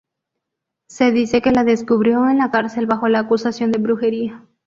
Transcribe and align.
Se 0.87 1.11
dice 1.11 1.43
que 1.43 1.51
la 1.51 1.63
descubrió 1.63 2.27
en 2.27 2.39
la 2.39 2.49
cárcel 2.49 2.87
bajo 2.87 3.07
la 3.07 3.19
acusación 3.19 3.71
de 3.71 3.77
brujería. 3.77 4.47